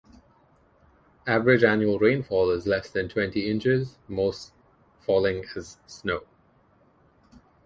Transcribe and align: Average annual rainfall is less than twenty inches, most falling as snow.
Average 1.27 1.63
annual 1.63 1.99
rainfall 1.99 2.49
is 2.49 2.65
less 2.65 2.89
than 2.89 3.07
twenty 3.07 3.47
inches, 3.51 3.99
most 4.09 4.51
falling 5.05 5.45
as 5.55 5.77
snow. 5.85 6.23